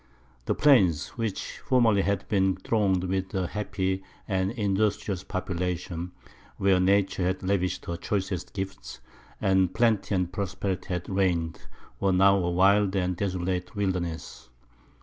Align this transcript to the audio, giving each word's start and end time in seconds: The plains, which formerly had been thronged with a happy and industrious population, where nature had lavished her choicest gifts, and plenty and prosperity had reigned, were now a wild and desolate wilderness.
The 0.45 0.55
plains, 0.55 1.09
which 1.09 1.59
formerly 1.59 2.01
had 2.01 2.27
been 2.27 2.55
thronged 2.55 3.03
with 3.03 3.35
a 3.35 3.45
happy 3.45 4.01
and 4.27 4.49
industrious 4.49 5.23
population, 5.23 6.11
where 6.57 6.79
nature 6.79 7.21
had 7.27 7.43
lavished 7.43 7.85
her 7.85 7.97
choicest 7.97 8.51
gifts, 8.55 8.99
and 9.39 9.75
plenty 9.75 10.15
and 10.15 10.33
prosperity 10.33 10.87
had 10.87 11.07
reigned, 11.07 11.67
were 11.99 12.13
now 12.13 12.37
a 12.37 12.49
wild 12.49 12.95
and 12.95 13.15
desolate 13.15 13.75
wilderness. 13.75 14.49